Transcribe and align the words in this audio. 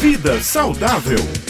Vida 0.00 0.42
saudável 0.42 1.49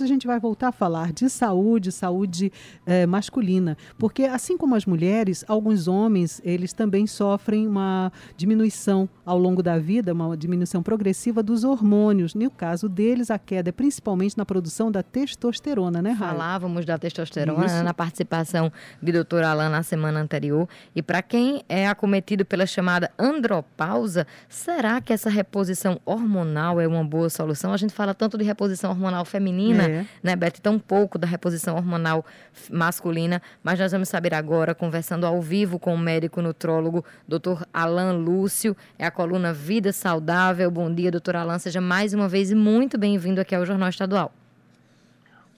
a 0.00 0.06
gente 0.06 0.26
vai 0.26 0.38
voltar 0.38 0.68
a 0.68 0.72
falar 0.72 1.12
de 1.12 1.28
saúde, 1.28 1.90
saúde 1.90 2.52
eh, 2.86 3.04
masculina, 3.06 3.76
porque 3.98 4.24
assim 4.24 4.56
como 4.56 4.74
as 4.74 4.86
mulheres, 4.86 5.44
alguns 5.48 5.88
homens 5.88 6.40
eles 6.44 6.72
também 6.72 7.06
sofrem 7.06 7.66
uma 7.66 8.12
diminuição 8.36 9.08
ao 9.26 9.38
longo 9.38 9.62
da 9.62 9.78
vida, 9.78 10.12
uma 10.12 10.36
diminuição 10.36 10.82
progressiva 10.82 11.42
dos 11.42 11.64
hormônios. 11.64 12.34
No 12.34 12.50
caso 12.50 12.88
deles, 12.88 13.30
a 13.30 13.38
queda 13.38 13.70
é 13.70 13.72
principalmente 13.72 14.38
na 14.38 14.46
produção 14.46 14.90
da 14.90 15.02
testosterona, 15.02 16.00
né, 16.00 16.12
Raia? 16.12 16.32
Falávamos 16.32 16.86
da 16.86 16.96
testosterona 16.96 17.66
Isso. 17.66 17.82
na 17.82 17.92
participação 17.92 18.72
do 19.00 19.12
doutor 19.12 19.42
Alain 19.42 19.68
na 19.68 19.82
semana 19.82 20.20
anterior. 20.20 20.68
E 20.94 21.02
para 21.02 21.22
quem 21.22 21.64
é 21.68 21.88
acometido 21.88 22.44
pela 22.44 22.66
chamada 22.66 23.10
andropausa, 23.18 24.26
será 24.48 25.00
que 25.00 25.12
essa 25.12 25.28
reposição 25.28 26.00
hormonal 26.04 26.80
é 26.80 26.86
uma 26.86 27.04
boa 27.04 27.28
solução? 27.28 27.72
A 27.72 27.76
gente 27.76 27.92
fala 27.92 28.14
tanto 28.14 28.38
de 28.38 28.44
reposição 28.44 28.90
hormonal 28.90 29.24
feminina 29.24 29.81
é. 29.81 29.81
Né, 30.22 30.36
Beth? 30.36 30.60
Tão 30.62 30.78
pouco 30.78 31.18
da 31.18 31.26
reposição 31.26 31.76
hormonal 31.76 32.24
masculina, 32.70 33.40
mas 33.62 33.78
nós 33.78 33.92
vamos 33.92 34.08
saber 34.08 34.34
agora, 34.34 34.74
conversando 34.74 35.26
ao 35.26 35.40
vivo 35.40 35.78
com 35.78 35.94
o 35.94 35.98
médico 35.98 36.42
nutrólogo, 36.42 37.04
Dr. 37.26 37.64
Alain 37.72 38.16
Lúcio, 38.16 38.76
é 38.98 39.06
a 39.06 39.10
coluna 39.10 39.52
Vida 39.52 39.92
Saudável. 39.92 40.70
Bom 40.70 40.92
dia, 40.92 41.10
doutor 41.10 41.36
Alain, 41.36 41.58
seja 41.58 41.80
mais 41.80 42.14
uma 42.14 42.28
vez 42.28 42.52
muito 42.52 42.98
bem-vindo 42.98 43.40
aqui 43.40 43.54
ao 43.54 43.64
Jornal 43.64 43.88
Estadual. 43.88 44.32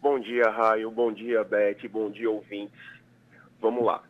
Bom 0.00 0.20
dia, 0.20 0.50
Raio, 0.50 0.90
bom 0.90 1.12
dia, 1.12 1.42
Beth, 1.42 1.88
bom 1.90 2.10
dia, 2.10 2.30
ouvintes. 2.30 2.78
Vamos 3.60 3.84
lá. 3.84 4.02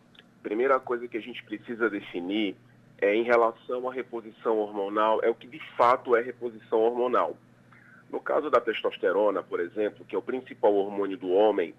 Primeira 0.42 0.80
coisa 0.80 1.06
que 1.06 1.16
a 1.16 1.20
gente 1.20 1.42
precisa 1.44 1.88
definir 1.88 2.56
é 3.00 3.14
em 3.14 3.22
relação 3.22 3.88
à 3.88 3.92
reposição 3.92 4.58
hormonal, 4.58 5.20
é 5.22 5.30
o 5.30 5.34
que 5.34 5.46
de 5.46 5.60
fato 5.76 6.16
é 6.16 6.20
reposição 6.22 6.80
hormonal. 6.80 7.36
No 8.10 8.20
caso 8.20 8.50
da 8.50 8.60
testosterona, 8.60 9.42
por 9.42 9.60
exemplo, 9.60 10.04
que 10.04 10.14
é 10.14 10.18
o 10.18 10.22
principal 10.22 10.74
hormônio 10.74 11.16
do 11.16 11.30
homem, 11.30 11.74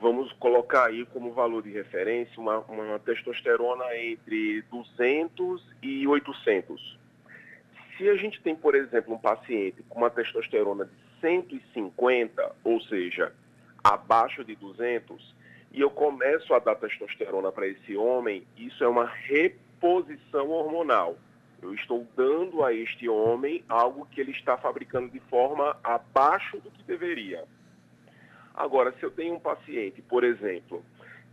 vamos 0.00 0.32
colocar 0.34 0.86
aí 0.86 1.06
como 1.06 1.32
valor 1.32 1.62
de 1.62 1.70
referência 1.70 2.40
uma, 2.40 2.58
uma 2.60 2.98
testosterona 2.98 3.96
entre 3.96 4.62
200 4.70 5.62
e 5.82 6.06
800. 6.06 6.98
Se 7.96 8.08
a 8.08 8.16
gente 8.16 8.42
tem, 8.42 8.56
por 8.56 8.74
exemplo, 8.74 9.14
um 9.14 9.18
paciente 9.18 9.82
com 9.88 10.00
uma 10.00 10.10
testosterona 10.10 10.86
de 10.86 11.20
150, 11.20 12.56
ou 12.64 12.80
seja, 12.82 13.32
abaixo 13.82 14.44
de 14.44 14.56
200, 14.56 15.34
e 15.72 15.80
eu 15.80 15.90
começo 15.90 16.52
a 16.54 16.58
dar 16.58 16.74
testosterona 16.76 17.50
para 17.50 17.66
esse 17.66 17.96
homem, 17.96 18.46
isso 18.56 18.82
é 18.82 18.88
uma 18.88 19.06
reposição 19.06 20.50
hormonal. 20.50 21.16
Eu 21.64 21.74
estou 21.74 22.06
dando 22.14 22.62
a 22.62 22.74
este 22.74 23.08
homem 23.08 23.64
algo 23.68 24.06
que 24.10 24.20
ele 24.20 24.32
está 24.32 24.54
fabricando 24.58 25.08
de 25.08 25.18
forma 25.20 25.74
abaixo 25.82 26.58
do 26.60 26.70
que 26.70 26.82
deveria. 26.82 27.44
Agora, 28.54 28.92
se 28.92 29.02
eu 29.02 29.10
tenho 29.10 29.36
um 29.36 29.40
paciente, 29.40 30.02
por 30.02 30.24
exemplo, 30.24 30.84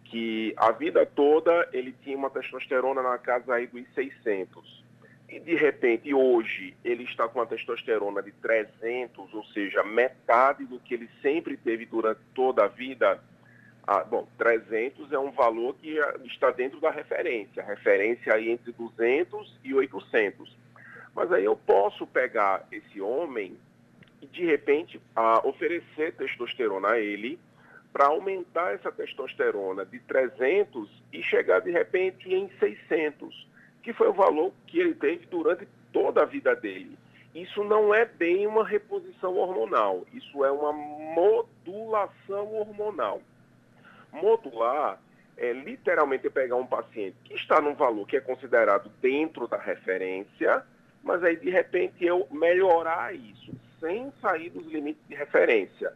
que 0.06 0.54
a 0.56 0.72
vida 0.72 1.06
toda 1.06 1.68
ele 1.74 1.94
tinha 2.02 2.16
uma 2.16 2.30
testosterona 2.30 3.04
na 3.04 3.18
casa 3.18 3.54
aí 3.54 3.68
dos 3.68 3.86
600, 3.94 4.84
e 5.28 5.38
de 5.38 5.56
repente 5.56 6.14
hoje 6.14 6.78
ele 6.84 7.04
está 7.04 7.28
com 7.28 7.40
uma 7.40 7.46
testosterona 7.46 8.24
de 8.24 8.32
300, 8.32 9.34
ou 9.34 9.44
seja, 9.48 9.84
metade 9.84 10.64
do 10.64 10.80
que 10.80 10.94
ele 10.94 11.10
sempre 11.22 11.58
teve 11.58 11.86
durante 11.86 12.22
toda 12.34 12.64
a 12.64 12.68
vida, 12.70 13.22
ah, 13.88 14.04
bom, 14.04 14.28
300 14.38 15.12
é 15.12 15.20
um 15.20 15.32
valor 15.32 15.76
que 15.76 16.00
ah, 16.00 16.16
está 16.26 16.52
dentro 16.52 16.80
da 16.80 16.92
referência, 16.92 17.64
referência 17.64 18.34
aí 18.34 18.50
entre 18.50 18.72
200 18.72 19.60
e 19.64 19.74
800. 19.74 20.56
Mas 21.16 21.32
aí 21.32 21.44
eu 21.44 21.56
posso 21.56 22.06
pegar 22.08 22.66
esse 22.72 23.02
homem 23.02 23.58
e, 24.22 24.28
de 24.28 24.46
repente, 24.46 25.02
ah, 25.16 25.42
oferecer 25.46 26.14
testosterona 26.14 26.92
a 26.92 27.00
ele 27.00 27.40
para 27.92 28.08
aumentar 28.08 28.74
essa 28.74 28.92
testosterona 28.92 29.86
de 29.86 30.00
300 30.00 30.90
e 31.12 31.22
chegar, 31.24 31.60
de 31.60 31.72
repente, 31.72 32.34
em 32.34 32.50
600, 32.60 33.48
que 33.84 33.92
foi 33.92 34.08
o 34.08 34.14
valor 34.14 34.54
que 34.68 34.80
ele 34.80 34.94
teve 34.94 35.26
durante 35.26 35.68
toda 35.92 36.22
a 36.22 36.26
vida 36.26 36.56
dele. 36.56 36.98
Isso 37.34 37.64
não 37.64 37.94
é 37.94 38.06
bem 38.06 38.46
uma 38.46 38.66
reposição 38.66 39.38
hormonal, 39.38 40.06
isso 40.14 40.44
é 40.46 40.52
uma 40.52 40.72
modulação 40.72 42.54
hormonal. 42.54 43.22
Modular 44.12 45.00
é 45.38 45.54
literalmente 45.54 46.30
pegar 46.30 46.56
um 46.56 46.68
paciente 46.68 47.16
que 47.24 47.34
está 47.34 47.60
num 47.60 47.74
valor 47.74 48.06
que 48.06 48.18
é 48.18 48.22
considerado 48.22 48.92
dentro 49.02 49.48
da 49.48 49.58
referência, 49.58 50.64
mas 51.04 51.24
aí 51.24 51.36
de 51.36 51.50
repente 51.50 52.06
eu 52.06 52.28
melhorar 52.32 53.16
isso 53.16 53.52
sem 53.80 54.12
sair 54.22 54.50
dos 54.50 54.68
limites 54.68 55.02
de 55.08 55.16
referência. 55.16 55.94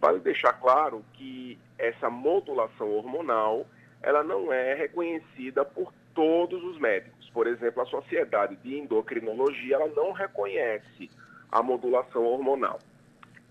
Vale 0.00 0.20
deixar 0.20 0.52
claro 0.52 1.04
que 1.14 1.58
essa 1.76 2.08
modulação 2.08 2.90
hormonal 2.92 3.66
ela 4.00 4.22
não 4.22 4.52
é 4.52 4.74
reconhecida 4.74 5.64
por 5.64 5.92
todos 6.14 6.62
os 6.62 6.78
médicos. 6.78 7.28
Por 7.30 7.46
exemplo, 7.46 7.82
a 7.82 7.86
Sociedade 7.86 8.56
de 8.56 8.78
Endocrinologia 8.78 9.74
ela 9.74 9.88
não 9.88 10.12
reconhece 10.12 11.10
a 11.50 11.62
modulação 11.62 12.24
hormonal. 12.24 12.78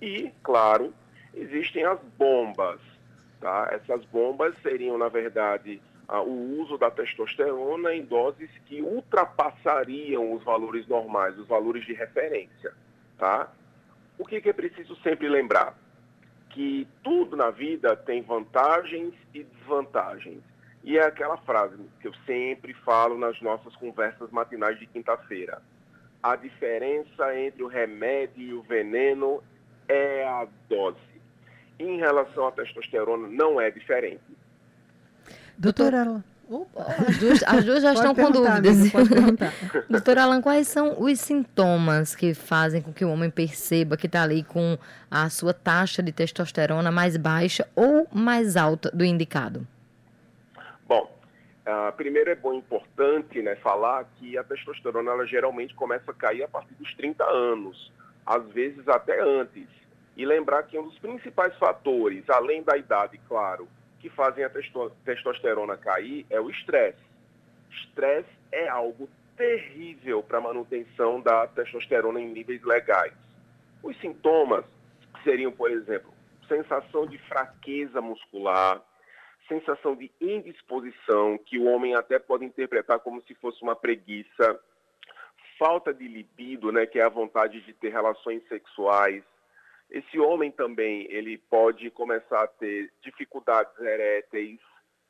E, 0.01 0.31
claro, 0.41 0.93
existem 1.33 1.83
as 1.83 1.99
bombas 2.17 2.79
Tá? 3.39 3.69
Essas 3.71 4.03
bombas 4.05 4.55
seriam, 4.61 4.97
na 4.97 5.09
verdade, 5.09 5.81
o 6.09 6.61
uso 6.61 6.77
da 6.77 6.89
testosterona 6.89 7.93
em 7.93 8.03
doses 8.03 8.49
que 8.65 8.81
ultrapassariam 8.81 10.33
os 10.33 10.43
valores 10.43 10.87
normais, 10.87 11.37
os 11.37 11.47
valores 11.47 11.85
de 11.85 11.93
referência. 11.93 12.73
Tá? 13.17 13.51
O 14.17 14.25
que, 14.25 14.41
que 14.41 14.49
é 14.49 14.53
preciso 14.53 14.95
sempre 14.97 15.27
lembrar? 15.27 15.75
Que 16.49 16.87
tudo 17.03 17.35
na 17.35 17.51
vida 17.51 17.95
tem 17.95 18.21
vantagens 18.21 19.13
e 19.33 19.43
desvantagens. 19.43 20.41
E 20.83 20.97
é 20.97 21.03
aquela 21.03 21.37
frase 21.37 21.77
que 21.99 22.07
eu 22.07 22.13
sempre 22.25 22.73
falo 22.73 23.17
nas 23.17 23.39
nossas 23.41 23.75
conversas 23.75 24.31
matinais 24.31 24.79
de 24.79 24.87
quinta-feira. 24.87 25.61
A 26.23 26.35
diferença 26.35 27.37
entre 27.37 27.61
o 27.61 27.67
remédio 27.67 28.41
e 28.41 28.53
o 28.53 28.61
veneno 28.61 29.43
é 29.87 30.25
a 30.25 30.47
dose 30.69 31.16
em 31.79 31.97
relação 31.97 32.47
à 32.47 32.51
testosterona, 32.51 33.27
não 33.27 33.59
é 33.59 33.69
diferente. 33.69 34.21
Doutora 35.57 36.01
Alan. 36.01 36.23
as, 37.07 37.17
duas, 37.17 37.43
as 37.43 37.65
duas 37.65 37.81
já 37.81 37.93
estão 37.93 38.15
com 38.15 38.31
dúvidas. 38.31 38.91
Doutora 39.89 40.23
Alan, 40.23 40.41
quais 40.41 40.67
são 40.67 41.01
os 41.01 41.19
sintomas 41.19 42.15
que 42.15 42.33
fazem 42.33 42.81
com 42.81 42.93
que 42.93 43.03
o 43.03 43.09
homem 43.09 43.29
perceba 43.29 43.97
que 43.97 44.05
está 44.05 44.23
ali 44.23 44.43
com 44.43 44.77
a 45.09 45.29
sua 45.29 45.53
taxa 45.53 46.01
de 46.01 46.11
testosterona 46.11 46.91
mais 46.91 47.17
baixa 47.17 47.67
ou 47.75 48.07
mais 48.13 48.55
alta 48.55 48.89
do 48.91 49.03
indicado? 49.03 49.67
Bom, 50.87 51.11
uh, 51.67 51.91
primeiro 51.97 52.29
é 52.29 52.35
bom 52.35 52.53
importante 52.53 53.41
né, 53.41 53.55
falar 53.57 54.05
que 54.17 54.37
a 54.37 54.43
testosterona 54.43 55.11
ela 55.11 55.25
geralmente 55.25 55.73
começa 55.75 56.11
a 56.11 56.13
cair 56.13 56.43
a 56.43 56.47
partir 56.47 56.73
dos 56.75 56.93
30 56.95 57.23
anos, 57.23 57.91
às 58.25 58.45
vezes 58.49 58.87
até 58.87 59.21
antes. 59.21 59.67
E 60.17 60.25
lembrar 60.25 60.63
que 60.63 60.79
um 60.79 60.83
dos 60.83 60.97
principais 60.97 61.55
fatores, 61.57 62.27
além 62.27 62.63
da 62.63 62.75
idade, 62.75 63.19
claro, 63.27 63.67
que 63.99 64.09
fazem 64.09 64.43
a 64.43 64.49
testo 64.49 64.91
testosterona 65.05 65.77
cair 65.77 66.25
é 66.31 66.41
o 66.41 66.49
estresse. 66.49 67.05
Estresse 67.69 68.29
é 68.51 68.67
algo 68.67 69.07
terrível 69.37 70.23
para 70.23 70.39
a 70.39 70.41
manutenção 70.41 71.21
da 71.21 71.45
testosterona 71.45 72.19
em 72.19 72.29
níveis 72.29 72.63
legais. 72.63 73.13
Os 73.83 73.95
sintomas 74.01 74.65
seriam, 75.23 75.51
por 75.51 75.69
exemplo, 75.69 76.11
sensação 76.47 77.05
de 77.05 77.19
fraqueza 77.19 78.01
muscular, 78.01 78.81
sensação 79.47 79.95
de 79.95 80.11
indisposição, 80.19 81.37
que 81.37 81.59
o 81.59 81.65
homem 81.65 81.93
até 81.93 82.17
pode 82.17 82.43
interpretar 82.43 82.99
como 83.01 83.21
se 83.21 83.35
fosse 83.35 83.61
uma 83.61 83.75
preguiça, 83.75 84.59
falta 85.59 85.93
de 85.93 86.07
libido, 86.07 86.71
né, 86.71 86.87
que 86.87 86.99
é 86.99 87.03
a 87.03 87.09
vontade 87.09 87.61
de 87.61 87.73
ter 87.73 87.89
relações 87.89 88.41
sexuais, 88.47 89.23
esse 89.89 90.19
homem 90.19 90.51
também, 90.51 91.07
ele 91.09 91.37
pode 91.37 91.89
começar 91.91 92.43
a 92.43 92.47
ter 92.47 92.91
dificuldades 93.01 93.77
eréteis, 93.79 94.59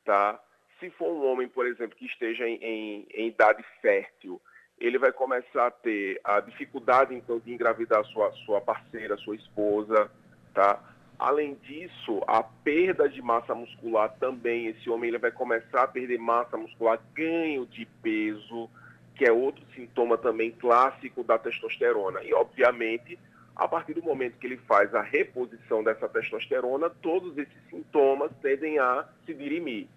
tá? 0.04 0.40
Se 0.78 0.88
for 0.90 1.08
um 1.10 1.26
homem, 1.26 1.48
por 1.48 1.66
exemplo, 1.66 1.96
que 1.96 2.06
esteja 2.06 2.48
em, 2.48 2.56
em, 2.62 3.06
em 3.12 3.28
idade 3.28 3.64
fértil, 3.82 4.40
ele 4.78 4.98
vai 4.98 5.10
começar 5.10 5.66
a 5.66 5.70
ter 5.70 6.20
a 6.22 6.38
dificuldade, 6.40 7.14
então, 7.14 7.40
de 7.40 7.52
engravidar 7.52 8.04
sua, 8.04 8.30
sua 8.46 8.60
parceira, 8.60 9.16
sua 9.16 9.34
esposa, 9.34 10.10
tá? 10.54 10.80
Além 11.18 11.54
disso, 11.54 12.22
a 12.28 12.44
perda 12.44 13.08
de 13.08 13.20
massa 13.20 13.52
muscular 13.52 14.14
também, 14.20 14.68
esse 14.68 14.88
homem 14.88 15.08
ele 15.08 15.18
vai 15.18 15.32
começar 15.32 15.82
a 15.82 15.88
perder 15.88 16.18
massa 16.18 16.56
muscular, 16.56 17.00
ganho 17.12 17.66
de 17.66 17.84
peso, 18.00 18.70
que 19.16 19.24
é 19.24 19.32
outro 19.32 19.64
sintoma 19.74 20.16
também 20.16 20.52
clássico 20.52 21.24
da 21.24 21.36
testosterona. 21.36 22.22
E, 22.22 22.32
obviamente, 22.32 23.18
a 23.58 23.66
partir 23.66 23.92
do 23.92 24.02
momento 24.02 24.38
que 24.38 24.46
ele 24.46 24.56
faz 24.56 24.94
a 24.94 25.02
reposição 25.02 25.82
dessa 25.82 26.08
testosterona, 26.08 26.88
todos 26.88 27.36
esses 27.36 27.58
sintomas 27.68 28.30
tendem 28.40 28.78
a 28.78 29.04
se 29.26 29.34
dirimir. 29.34 29.88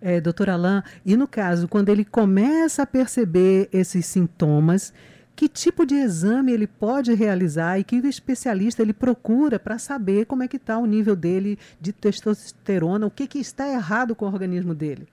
É, 0.00 0.20
doutor 0.20 0.50
Alain, 0.50 0.82
e 1.06 1.16
no 1.16 1.28
caso, 1.28 1.68
quando 1.68 1.88
ele 1.90 2.04
começa 2.04 2.82
a 2.82 2.86
perceber 2.86 3.68
esses 3.72 4.04
sintomas, 4.04 4.92
que 5.36 5.48
tipo 5.48 5.86
de 5.86 5.94
exame 5.94 6.52
ele 6.52 6.66
pode 6.66 7.14
realizar 7.14 7.78
e 7.78 7.84
que 7.84 7.96
especialista 7.96 8.82
ele 8.82 8.92
procura 8.92 9.58
para 9.58 9.78
saber 9.78 10.26
como 10.26 10.42
é 10.42 10.48
que 10.48 10.56
está 10.56 10.76
o 10.76 10.86
nível 10.86 11.14
dele 11.14 11.56
de 11.80 11.92
testosterona, 11.92 13.06
o 13.06 13.10
que, 13.10 13.28
que 13.28 13.38
está 13.38 13.68
errado 13.68 14.14
com 14.16 14.24
o 14.24 14.28
organismo 14.28 14.74
dele? 14.74 15.06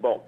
Bom, 0.00 0.26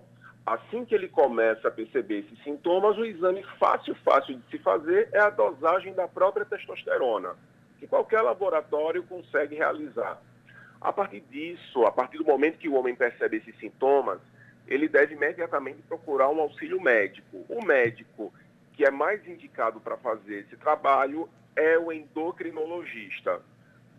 assim 0.54 0.84
que 0.84 0.94
ele 0.94 1.08
começa 1.08 1.68
a 1.68 1.70
perceber 1.70 2.20
esses 2.20 2.42
sintomas, 2.42 2.96
o 2.96 3.04
exame 3.04 3.42
fácil, 3.58 3.94
fácil 4.04 4.36
de 4.36 4.50
se 4.50 4.58
fazer 4.58 5.08
é 5.12 5.20
a 5.20 5.30
dosagem 5.30 5.92
da 5.94 6.08
própria 6.08 6.46
testosterona, 6.46 7.34
que 7.78 7.86
qualquer 7.86 8.22
laboratório 8.22 9.02
consegue 9.02 9.56
realizar. 9.56 10.20
A 10.80 10.92
partir 10.92 11.20
disso, 11.20 11.84
a 11.84 11.92
partir 11.92 12.18
do 12.18 12.24
momento 12.24 12.58
que 12.58 12.68
o 12.68 12.74
homem 12.74 12.94
percebe 12.94 13.38
esses 13.38 13.56
sintomas, 13.58 14.20
ele 14.66 14.88
deve 14.88 15.14
imediatamente 15.14 15.82
procurar 15.88 16.28
um 16.28 16.40
auxílio 16.40 16.80
médico. 16.80 17.44
O 17.48 17.64
médico 17.64 18.32
que 18.74 18.84
é 18.84 18.90
mais 18.90 19.26
indicado 19.26 19.80
para 19.80 19.96
fazer 19.96 20.40
esse 20.40 20.56
trabalho 20.56 21.28
é 21.56 21.76
o 21.76 21.90
endocrinologista. 21.90 23.40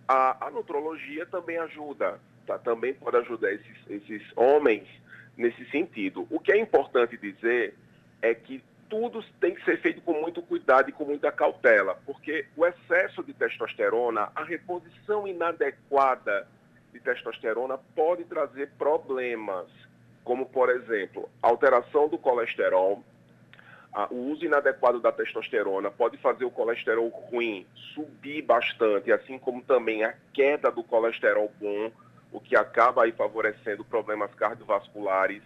A, 0.07 0.47
a 0.47 0.49
nutrologia 0.49 1.25
também 1.25 1.57
ajuda, 1.57 2.19
tá? 2.47 2.57
também 2.57 2.93
pode 2.93 3.17
ajudar 3.17 3.51
esses, 3.51 3.77
esses 3.89 4.23
homens 4.37 4.87
nesse 5.37 5.65
sentido. 5.69 6.27
O 6.29 6.39
que 6.39 6.51
é 6.51 6.57
importante 6.57 7.17
dizer 7.17 7.75
é 8.21 8.33
que 8.33 8.63
tudo 8.89 9.23
tem 9.39 9.53
que 9.53 9.63
ser 9.63 9.79
feito 9.79 10.01
com 10.01 10.13
muito 10.13 10.41
cuidado 10.41 10.89
e 10.89 10.91
com 10.91 11.05
muita 11.05 11.31
cautela, 11.31 11.99
porque 12.05 12.45
o 12.57 12.65
excesso 12.65 13.23
de 13.23 13.33
testosterona, 13.33 14.31
a 14.35 14.43
reposição 14.43 15.27
inadequada 15.27 16.47
de 16.91 16.99
testosterona 16.99 17.77
pode 17.95 18.23
trazer 18.23 18.71
problemas, 18.77 19.67
como, 20.23 20.45
por 20.47 20.69
exemplo, 20.69 21.29
alteração 21.41 22.09
do 22.09 22.17
colesterol, 22.17 23.03
o 24.09 24.31
uso 24.31 24.45
inadequado 24.45 24.99
da 24.99 25.11
testosterona 25.11 25.89
pode 25.89 26.17
fazer 26.17 26.45
o 26.45 26.51
colesterol 26.51 27.09
ruim 27.09 27.65
subir 27.93 28.41
bastante, 28.43 29.11
assim 29.11 29.37
como 29.37 29.61
também 29.61 30.03
a 30.03 30.13
queda 30.33 30.71
do 30.71 30.83
colesterol 30.83 31.51
bom, 31.59 31.91
o 32.31 32.39
que 32.39 32.55
acaba 32.55 33.03
aí 33.03 33.11
favorecendo 33.11 33.83
problemas 33.83 34.33
cardiovasculares, 34.35 35.41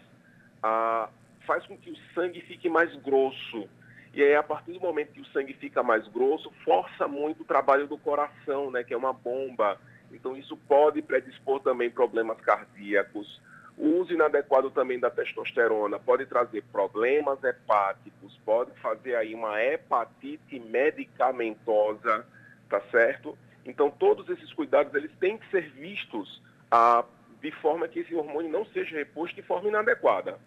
ah, 0.61 1.09
faz 1.45 1.65
com 1.65 1.77
que 1.77 1.91
o 1.91 1.97
sangue 2.13 2.41
fique 2.41 2.69
mais 2.69 2.93
grosso. 2.97 3.69
E 4.13 4.21
aí, 4.21 4.35
a 4.35 4.43
partir 4.43 4.73
do 4.73 4.79
momento 4.79 5.13
que 5.13 5.21
o 5.21 5.25
sangue 5.27 5.53
fica 5.53 5.81
mais 5.81 6.07
grosso, 6.07 6.51
força 6.63 7.07
muito 7.07 7.41
o 7.41 7.45
trabalho 7.45 7.87
do 7.87 7.97
coração, 7.97 8.69
né, 8.69 8.83
que 8.83 8.93
é 8.93 8.97
uma 8.97 9.13
bomba. 9.13 9.79
Então, 10.11 10.37
isso 10.37 10.55
pode 10.55 11.01
predispor 11.01 11.59
também 11.61 11.89
problemas 11.89 12.39
cardíacos. 12.41 13.41
O 13.75 14.01
uso 14.01 14.13
inadequado 14.13 14.69
também 14.69 14.99
da 14.99 15.09
testosterona 15.09 15.97
pode 15.97 16.27
trazer 16.27 16.63
problemas 16.71 17.43
hepáticos, 17.43 18.39
pode 18.45 18.71
fazer 18.79 19.15
aí 19.15 19.33
uma 19.33 19.59
hepatite 19.59 20.59
medicamentosa, 20.59 22.23
tá 22.69 22.79
certo? 22.91 23.35
Então, 23.65 23.89
todos 23.89 24.29
esses 24.29 24.53
cuidados, 24.53 24.93
eles 24.93 25.11
têm 25.19 25.39
que 25.39 25.49
ser 25.49 25.71
vistos 25.71 26.39
ah, 26.73 27.05
de 27.39 27.51
forma 27.61 27.87
que 27.87 27.99
esse 27.99 28.15
hormônio 28.15 28.51
não 28.51 28.65
seja 28.65 28.95
reposto 28.95 29.35
de 29.35 29.43
forma 29.43 29.69
inadequada. 29.69 30.39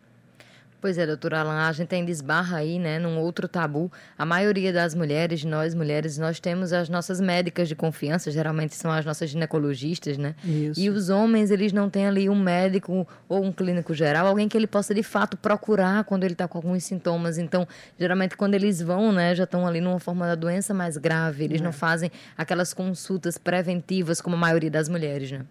Pois 0.81 0.99
é, 0.99 1.07
doutora 1.07 1.41
Alan, 1.41 1.69
a 1.69 1.73
gente 1.73 1.95
ainda 1.95 2.11
esbarra 2.11 2.59
aí, 2.59 2.79
né, 2.79 2.99
num 2.99 3.19
outro 3.19 3.49
tabu. 3.49 3.91
A 4.19 4.27
maioria 4.27 4.73
das 4.73 4.95
mulheres, 4.95 5.43
nós 5.45 5.75
mulheres, 5.75 6.19
nós 6.19 6.39
temos 6.39 6.73
as 6.73 6.89
nossas 6.89 7.21
médicas 7.21 7.69
de 7.69 7.77
confiança, 7.77 8.31
geralmente 8.31 8.75
são 8.75 8.91
as 8.91 9.05
nossas 9.05 9.31
ginecologistas, 9.31 10.19
né? 10.19 10.35
Isso. 10.45 10.81
E 10.81 10.91
os 10.91 11.09
homens, 11.09 11.51
eles 11.51 11.73
não 11.73 11.89
têm 11.89 12.07
ali 12.07 12.29
um 12.29 12.39
médico 12.39 13.07
ou 13.29 13.43
um 13.43 13.53
clínico 13.53 13.95
geral, 13.95 14.27
alguém 14.27 14.49
que 14.49 14.57
ele 14.57 14.67
possa 14.67 14.95
de 14.95 15.03
fato 15.03 15.37
procurar 15.37 16.05
quando 16.05 16.25
ele 16.25 16.35
está 16.35 16.47
com 16.49 16.59
alguns 16.59 16.85
sintomas. 16.85 17.39
Então, 17.39 17.67
geralmente 17.99 18.37
quando 18.37 18.55
eles 18.55 18.83
vão, 18.83 19.13
né, 19.13 19.35
já 19.35 19.45
estão 19.45 19.67
ali 19.67 19.81
numa 19.81 20.01
forma 20.01 20.27
da 20.27 20.35
doença 20.35 20.75
mais 20.75 20.97
grave, 20.97 21.45
eles 21.45 21.61
é. 21.61 21.65
não 21.65 21.73
fazem 21.73 22.11
aquelas 22.37 22.75
consultas 22.75 23.39
preventivas 23.39 24.21
como 24.21 24.37
a 24.37 24.39
maioria 24.39 24.71
das 24.71 24.89
mulheres, 24.89 25.31
né? 25.31 25.47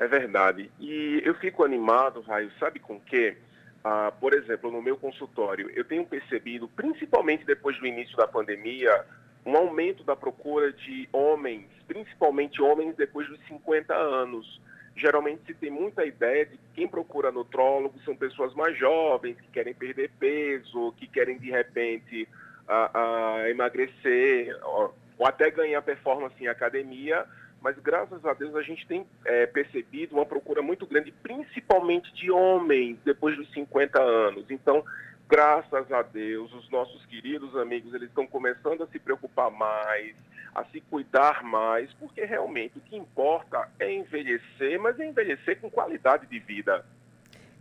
É 0.00 0.08
verdade. 0.08 0.70
E 0.80 1.20
eu 1.26 1.34
fico 1.34 1.62
animado, 1.62 2.22
Raio, 2.22 2.50
sabe 2.58 2.80
com 2.80 2.98
quê? 2.98 3.36
Ah, 3.84 4.10
por 4.18 4.32
exemplo, 4.32 4.70
no 4.70 4.80
meu 4.80 4.96
consultório, 4.96 5.70
eu 5.74 5.84
tenho 5.84 6.06
percebido, 6.06 6.66
principalmente 6.68 7.44
depois 7.44 7.78
do 7.78 7.86
início 7.86 8.16
da 8.16 8.26
pandemia, 8.26 9.04
um 9.44 9.54
aumento 9.54 10.02
da 10.02 10.16
procura 10.16 10.72
de 10.72 11.06
homens, 11.12 11.66
principalmente 11.86 12.62
homens 12.62 12.96
depois 12.96 13.28
dos 13.28 13.38
50 13.46 13.94
anos. 13.94 14.58
Geralmente 14.96 15.42
se 15.46 15.52
tem 15.52 15.70
muita 15.70 16.02
ideia 16.06 16.46
de 16.46 16.56
que 16.56 16.64
quem 16.76 16.88
procura 16.88 17.30
nutrólogo 17.30 18.00
são 18.00 18.16
pessoas 18.16 18.54
mais 18.54 18.78
jovens, 18.78 19.38
que 19.38 19.48
querem 19.48 19.74
perder 19.74 20.10
peso, 20.18 20.94
que 20.96 21.06
querem 21.06 21.36
de 21.36 21.50
repente 21.50 22.26
ah, 22.66 22.90
ah, 22.94 23.50
emagrecer, 23.50 24.58
ou, 24.62 24.94
ou 25.18 25.26
até 25.26 25.50
ganhar 25.50 25.82
performance 25.82 26.34
em 26.42 26.48
academia, 26.48 27.26
mas 27.60 27.78
graças 27.78 28.24
a 28.24 28.32
Deus 28.32 28.54
a 28.56 28.62
gente 28.62 28.86
tem 28.86 29.06
é, 29.24 29.46
percebido 29.46 30.14
uma 30.14 30.26
procura 30.26 30.62
muito 30.62 30.86
grande, 30.86 31.12
principalmente 31.22 32.12
de 32.14 32.30
homens, 32.30 32.98
depois 33.04 33.36
dos 33.36 33.50
50 33.52 34.00
anos. 34.00 34.50
Então, 34.50 34.84
graças 35.28 35.92
a 35.92 36.02
Deus, 36.02 36.52
os 36.52 36.68
nossos 36.70 37.04
queridos 37.06 37.56
amigos, 37.56 37.92
eles 37.94 38.08
estão 38.08 38.26
começando 38.26 38.82
a 38.82 38.86
se 38.86 38.98
preocupar 38.98 39.50
mais, 39.50 40.14
a 40.54 40.64
se 40.64 40.80
cuidar 40.80 41.44
mais, 41.44 41.92
porque 41.94 42.24
realmente 42.24 42.78
o 42.78 42.80
que 42.80 42.96
importa 42.96 43.68
é 43.78 43.92
envelhecer, 43.92 44.80
mas 44.80 44.98
é 44.98 45.06
envelhecer 45.06 45.60
com 45.60 45.70
qualidade 45.70 46.26
de 46.26 46.38
vida. 46.38 46.84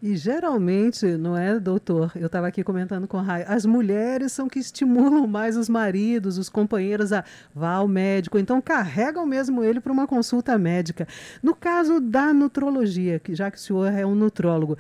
E 0.02 0.16
geralmente, 0.16 1.06
não 1.18 1.38
é, 1.38 1.60
doutor? 1.60 2.14
Eu 2.16 2.28
estava 2.28 2.48
aqui 2.48 2.64
comentando 2.64 3.06
com 3.06 3.18
Raio, 3.18 3.46
as 3.50 3.66
mulheres 3.66 4.32
são 4.32 4.48
que 4.48 4.58
estimulam 4.58 5.28
mais 5.28 5.58
os 5.58 5.68
maridos, 5.68 6.38
os 6.38 6.48
companheiros 6.48 7.12
a 7.12 7.26
vá 7.54 7.74
ao 7.74 7.88
médico, 7.88 8.40
então 8.40 8.62
carregam 8.62 9.26
mesmo 9.26 9.62
ele 9.62 9.82
para 9.82 9.92
uma 9.92 10.08
consulta 10.08 10.58
médica. 10.58 11.06
No 11.44 11.54
caso 11.54 12.00
da 12.00 12.34
nutrologia, 12.34 13.20
que 13.20 13.36
já 13.36 13.52
que 13.52 13.58
o 13.58 13.60
senhor 13.60 13.92
é 13.92 14.06
um 14.06 14.16
nutrólogo, 14.16 14.78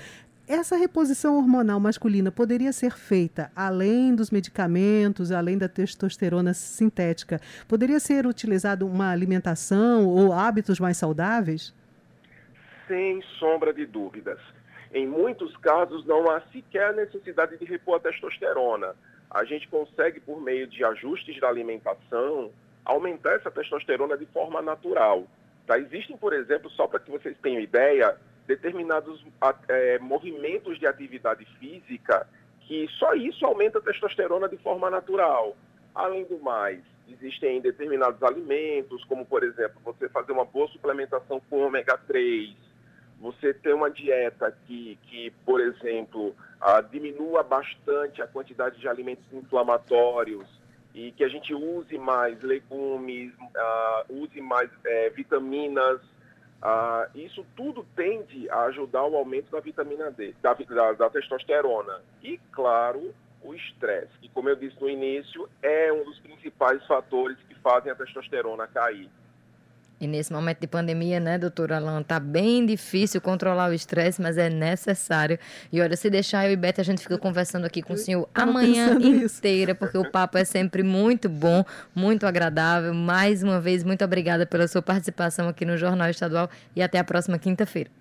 essa 0.48 0.77
reposição 0.77 1.36
hormonal 1.36 1.81
masculina 1.81 2.31
poderia 2.31 2.72
ser 2.72 2.94
feita 2.94 3.51
além 3.54 4.15
dos 4.15 4.31
medicamentos, 4.31 5.33
além 5.33 5.57
da 5.57 5.68
testosterona 5.68 6.54
sintética? 6.54 7.42
Poderia 7.68 8.00
ser 8.00 8.25
utilizado 8.25 8.88
uma 8.88 9.12
alimentação 9.12 10.07
ou 10.07 10.31
hábitos 10.31 10.80
mais 10.80 10.95
saudáveis? 10.95 11.75
Sem 12.88 13.22
sombra 13.38 13.74
de 13.74 13.86
dúvidas. 13.86 14.39
Em 14.94 15.06
muitos 15.06 15.56
casos, 15.57 16.06
não 16.06 16.30
há 16.30 16.41
sequer 16.51 16.94
necessidade 16.94 17.57
de 17.57 17.65
repor 17.65 17.95
a 17.95 18.00
testosterona. 18.00 18.95
A 19.30 19.44
gente 19.44 19.68
consegue, 19.68 20.19
por 20.19 20.41
meio 20.41 20.65
de 20.65 20.83
ajustes 20.83 21.39
da 21.39 21.47
alimentação, 21.47 22.51
aumentar 22.83 23.34
essa 23.34 23.51
testosterona 23.51 24.17
de 24.17 24.25
forma 24.27 24.62
natural. 24.62 25.27
Tá? 25.67 25.77
Existem, 25.77 26.17
por 26.17 26.34
exemplo, 26.34 26.69
só 26.72 26.88
para 26.88 27.00
que 27.00 27.12
vocês 27.12 27.38
tenham 27.41 27.62
ideia, 27.62 28.17
determinados 28.48 29.24
é, 29.67 30.00
movimentos 30.00 30.79
de 30.79 30.88
atividade 30.88 31.46
física 31.60 32.27
que 32.62 32.88
só 33.00 33.13
isso 33.13 33.46
aumenta 33.46 33.79
a 33.79 33.81
testosterona 33.81 34.48
de 34.48 34.58
forma 34.58 34.89
natural. 34.91 35.55
Além 35.93 36.24
do 36.25 36.39
mais, 36.39 36.79
existem 37.08 37.60
determinados 37.62 38.22
alimentos, 38.22 39.03
como 39.05 39.25
por 39.25 39.43
exemplo, 39.43 39.81
você 39.84 40.08
fazer 40.10 40.31
uma 40.31 40.46
boa 40.46 40.67
suplementação 40.67 41.41
com 41.50 41.65
ômega 41.65 41.98
3, 42.08 42.55
você 43.19 43.53
ter 43.53 43.73
uma 43.73 43.89
dieta 43.89 44.55
que, 44.65 44.97
que 45.03 45.31
por 45.45 45.59
exemplo, 45.59 46.35
ah, 46.61 46.81
diminua 46.81 47.43
bastante 47.43 48.21
a 48.21 48.27
quantidade 48.27 48.79
de 48.79 48.88
alimentos 48.88 49.25
inflamatórios 49.33 50.47
e 50.93 51.11
que 51.11 51.23
a 51.23 51.27
gente 51.29 51.53
use 51.53 51.97
mais 51.97 52.41
legumes, 52.41 53.33
ah, 53.55 54.05
use 54.09 54.41
mais 54.41 54.69
é, 54.85 55.09
vitaminas, 55.09 55.99
ah, 56.61 57.07
isso 57.15 57.45
tudo 57.55 57.85
tende 57.95 58.49
a 58.49 58.63
ajudar 58.63 59.03
o 59.05 59.15
aumento 59.15 59.51
da 59.51 59.59
vitamina 59.59 60.11
D, 60.11 60.33
da, 60.41 60.53
da, 60.53 60.93
da 60.93 61.09
testosterona. 61.09 62.01
E, 62.21 62.38
claro, 62.51 63.13
o 63.41 63.53
estresse, 63.53 64.11
que, 64.21 64.29
como 64.29 64.49
eu 64.49 64.55
disse 64.55 64.79
no 64.81 64.89
início, 64.89 65.49
é 65.61 65.91
um 65.91 66.03
dos 66.03 66.19
principais 66.19 66.85
fatores 66.85 67.38
que 67.47 67.55
fazem 67.55 67.91
a 67.91 67.95
testosterona 67.95 68.67
cair. 68.67 69.09
E 70.00 70.08
nesse 70.08 70.32
momento 70.32 70.62
de 70.62 70.68
pandemia, 70.68 71.20
né, 71.20 71.38
doutora 71.38 71.75
Alan, 71.75 72.01
tá 72.01 72.20
bem 72.20 72.65
difícil 72.65 73.20
controlar 73.20 73.70
o 73.70 73.74
estresse, 73.74 74.22
mas 74.22 74.38
é 74.38 74.50
necessário. 74.50 75.38
E 75.72 75.82
olha, 75.82 75.98
se 75.98 76.10
deixar 76.10 76.46
eu 76.48 76.53
e 76.53 76.56
Beth, 76.56 76.75
a 76.77 76.84
gente 76.84 77.01
fica 77.01 77.18
conversando 77.18 77.65
aqui 77.65 77.82
com 77.82 77.94
o 77.94 77.98
senhor 77.98 78.29
a 78.34 78.46
manhã 78.46 78.98
inteira, 79.01 79.75
porque 79.75 79.98
o 79.98 80.10
papo 80.10 80.38
é 80.38 80.46
sempre 80.46 80.84
muito 80.84 81.27
bom, 81.27 81.65
muito 81.94 82.25
agradável. 82.25 82.94
Mais 82.94 83.44
uma 83.44 83.60
vez, 83.60 83.84
muito 83.84 84.03
obrigada 84.06 84.46
pela 84.46 84.68
sua 84.68 84.82
participação 84.82 85.50
aqui 85.50 85.65
no 85.65 85.77
Jornal 85.77 86.10
Estadual 86.10 86.50
e 86.75 86.82
até 86.82 86.98
a 86.98 87.03
próxima 87.03 87.38
quinta-feira. 87.38 87.99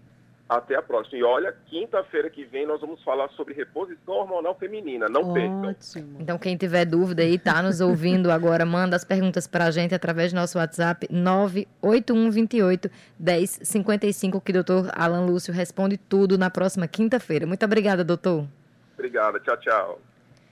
Até 0.49 0.76
a 0.76 0.83
próxima. 0.83 1.19
E 1.19 1.23
olha, 1.23 1.55
quinta-feira 1.67 2.31
que 2.31 2.45
vem 2.45 2.67
nós 2.67 2.81
vamos 2.81 3.02
falar 3.05 3.28
sobre 3.31 3.52
reposição 3.52 4.14
hormonal 4.14 4.55
feminina. 4.55 5.07
Não 5.07 5.35
percam. 5.35 5.76
Então, 6.19 6.38
quem 6.38 6.57
tiver 6.57 6.87
dúvida 6.87 7.23
aí, 7.23 7.38
tá 7.38 7.61
nos 7.61 7.83
ouvindo 7.83 8.31
agora, 8.31 8.64
manda 8.64 8.97
as 8.97 9.05
perguntas 9.05 9.47
para 9.47 9.67
a 9.67 9.71
gente 9.71 9.95
através 9.95 10.33
do 10.33 10.37
nosso 10.37 10.57
WhatsApp 10.57 11.07
98128 11.11 12.90
1055, 13.21 14.40
que 14.40 14.50
o 14.50 14.55
doutor 14.55 14.90
Alan 14.95 15.26
Lúcio 15.26 15.52
responde 15.52 15.99
tudo 15.99 16.38
na 16.38 16.49
próxima 16.49 16.88
quinta-feira. 16.88 17.47
Muito 17.47 17.64
obrigada, 17.67 18.02
doutor. 18.02 18.47
Obrigada. 18.95 19.38
Tchau, 19.40 19.57
tchau. 19.59 20.00